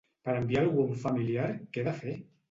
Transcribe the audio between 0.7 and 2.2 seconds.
a un familiar, què he de fer?